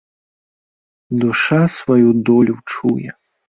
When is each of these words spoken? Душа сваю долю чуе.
Душа 1.25 1.61
сваю 1.77 2.09
долю 2.33 2.59
чуе. 2.71 3.11